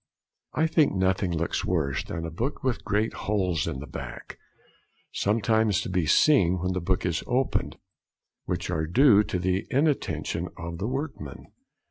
]I 0.53 0.65
think 0.65 0.95
nothing 0.95 1.31
looks 1.31 1.63
worse 1.63 2.03
than 2.03 2.25
a 2.25 2.31
book 2.31 2.63
with 2.63 2.83
great 2.83 3.13
holes 3.13 3.67
in 3.67 3.77
the 3.79 3.85
back, 3.85 4.39
sometimes 5.11 5.79
to 5.81 5.89
be 5.91 6.07
seen 6.07 6.57
when 6.57 6.73
the 6.73 6.81
book 6.81 7.05
is 7.05 7.23
opened, 7.27 7.77
which 8.45 8.71
are 8.71 8.87
due 8.87 9.21
to 9.23 9.37
the 9.37 9.67
inattention 9.69 10.49
of 10.57 10.79
the 10.79 10.87
workmen. 10.87 11.51